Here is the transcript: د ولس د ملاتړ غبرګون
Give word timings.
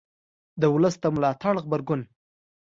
د 0.61 0.63
ولس 0.73 0.95
د 1.03 1.05
ملاتړ 1.15 1.55
غبرګون 1.65 2.01